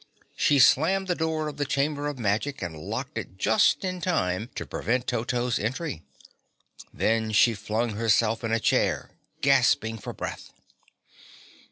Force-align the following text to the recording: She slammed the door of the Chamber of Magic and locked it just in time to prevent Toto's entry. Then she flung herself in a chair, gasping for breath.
She 0.35 0.57
slammed 0.57 1.05
the 1.07 1.13
door 1.13 1.47
of 1.47 1.57
the 1.57 1.63
Chamber 1.65 2.07
of 2.07 2.17
Magic 2.17 2.63
and 2.63 2.75
locked 2.75 3.19
it 3.19 3.37
just 3.37 3.85
in 3.85 4.01
time 4.01 4.49
to 4.55 4.65
prevent 4.65 5.05
Toto's 5.05 5.59
entry. 5.59 6.01
Then 6.91 7.31
she 7.31 7.53
flung 7.53 7.91
herself 7.91 8.43
in 8.43 8.51
a 8.51 8.59
chair, 8.59 9.11
gasping 9.41 9.99
for 9.99 10.11
breath. 10.11 10.53